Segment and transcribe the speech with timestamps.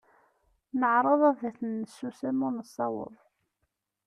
[0.79, 3.15] Neɛreḍ ad ten-nessusem, ur nessaweḍ.